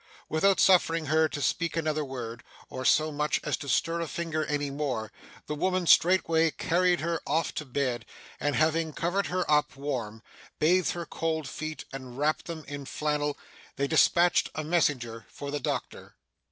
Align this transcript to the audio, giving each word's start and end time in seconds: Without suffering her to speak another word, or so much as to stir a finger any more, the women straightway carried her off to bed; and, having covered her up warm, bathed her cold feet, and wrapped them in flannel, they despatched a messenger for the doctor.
Without 0.29 0.59
suffering 0.59 1.05
her 1.05 1.29
to 1.29 1.43
speak 1.43 1.77
another 1.77 2.03
word, 2.03 2.41
or 2.71 2.83
so 2.83 3.11
much 3.11 3.39
as 3.43 3.55
to 3.57 3.69
stir 3.69 4.01
a 4.01 4.07
finger 4.07 4.43
any 4.45 4.71
more, 4.71 5.11
the 5.45 5.53
women 5.53 5.85
straightway 5.85 6.49
carried 6.49 7.01
her 7.01 7.21
off 7.27 7.53
to 7.53 7.65
bed; 7.65 8.07
and, 8.39 8.55
having 8.55 8.93
covered 8.93 9.27
her 9.27 9.45
up 9.47 9.75
warm, 9.75 10.23
bathed 10.57 10.93
her 10.93 11.05
cold 11.05 11.47
feet, 11.47 11.85
and 11.93 12.17
wrapped 12.17 12.45
them 12.45 12.65
in 12.67 12.85
flannel, 12.85 13.37
they 13.75 13.85
despatched 13.85 14.49
a 14.55 14.63
messenger 14.63 15.27
for 15.29 15.51
the 15.51 15.59
doctor. 15.59 16.15